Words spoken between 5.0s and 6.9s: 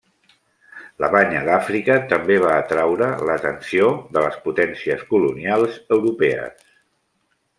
colonials europees.